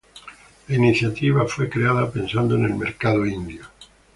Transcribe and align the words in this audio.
La 0.67 0.75
iniciativa 0.75 1.45
fue 1.47 1.69
creada 1.69 2.09
pensando 2.09 2.55
en 2.55 2.65
el 2.65 2.73
mercado 2.73 3.23
Indio. 3.23 3.65